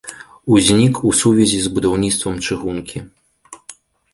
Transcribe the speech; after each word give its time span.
Узнік 0.55 1.01
у 1.09 1.11
сувязі 1.19 1.59
з 1.65 1.73
будаўніцтвам 1.75 2.41
чыгункі. 2.45 2.99